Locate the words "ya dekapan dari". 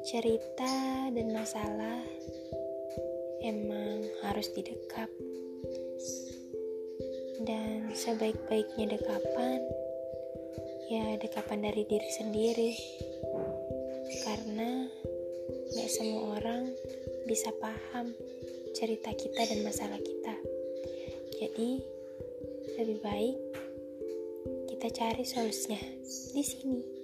10.88-11.84